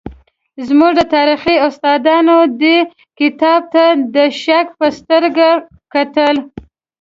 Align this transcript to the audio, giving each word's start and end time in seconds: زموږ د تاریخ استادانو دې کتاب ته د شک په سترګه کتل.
زموږ 0.67 0.91
د 0.97 1.01
تاریخ 1.15 1.41
استادانو 1.67 2.37
دې 2.61 2.77
کتاب 3.19 3.61
ته 3.73 3.83
د 4.15 4.17
شک 4.41 4.67
په 4.79 4.87
سترګه 4.97 5.49
کتل. 5.93 6.35